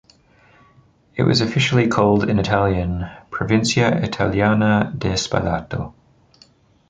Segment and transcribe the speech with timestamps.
[1.15, 5.93] It was officially called in Italian: "Provincia italiana di Spalato".